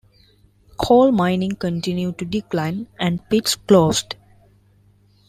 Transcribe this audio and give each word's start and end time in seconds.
Coal 0.77 1.11
mining 1.11 1.51
continued 1.55 2.17
to 2.17 2.25
decline 2.25 2.87
and 2.99 3.19
pits 3.29 3.53
closed. 3.55 4.15